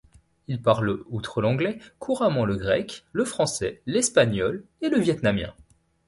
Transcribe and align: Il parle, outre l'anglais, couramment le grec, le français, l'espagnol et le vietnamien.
Il 0.47 0.59
parle, 0.59 1.03
outre 1.09 1.43
l'anglais, 1.43 1.77
couramment 1.99 2.43
le 2.43 2.55
grec, 2.55 3.05
le 3.11 3.23
français, 3.23 3.83
l'espagnol 3.85 4.63
et 4.81 4.89
le 4.89 4.97
vietnamien. 4.97 5.53